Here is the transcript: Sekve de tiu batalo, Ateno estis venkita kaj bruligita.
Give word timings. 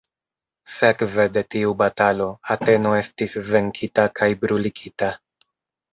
Sekve 0.75 1.25
de 1.35 1.43
tiu 1.55 1.75
batalo, 1.83 2.29
Ateno 2.57 2.95
estis 3.03 3.37
venkita 3.53 4.07
kaj 4.21 4.31
bruligita. 4.47 5.13